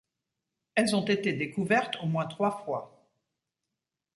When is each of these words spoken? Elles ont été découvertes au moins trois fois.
Elles 0.73 0.95
ont 0.95 1.05
été 1.05 1.31
découvertes 1.31 1.97
au 2.01 2.07
moins 2.07 2.25
trois 2.25 2.57
fois. 2.65 3.07